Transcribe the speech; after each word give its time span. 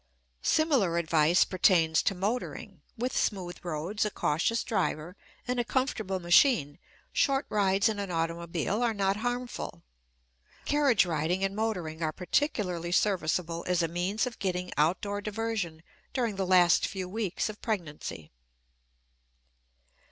Similar 0.41 0.97
advice 0.97 1.45
pertains 1.45 2.01
to 2.01 2.15
motoring; 2.15 2.81
with 2.97 3.15
smooth 3.15 3.59
roads, 3.63 4.03
a 4.03 4.09
cautious 4.09 4.63
driver, 4.63 5.15
and 5.47 5.59
a 5.59 5.63
comfortable 5.63 6.19
machine, 6.19 6.79
short 7.13 7.45
rides 7.49 7.87
in 7.87 7.99
an 7.99 8.09
automobile 8.09 8.81
are 8.81 8.95
not 8.95 9.17
harmful. 9.17 9.83
Carriage 10.65 11.05
riding 11.05 11.43
and 11.43 11.55
motoring 11.55 12.01
are 12.01 12.11
particularly 12.11 12.91
serviceable 12.91 13.63
as 13.67 13.83
a 13.83 13.87
means 13.87 14.25
of 14.25 14.39
getting 14.39 14.71
outdoor 14.75 15.21
diversion 15.21 15.83
during 16.13 16.35
the 16.35 16.47
last 16.47 16.87
few 16.87 17.07
weeks 17.07 17.47
of 17.47 17.61
pregnancy. 17.61 18.31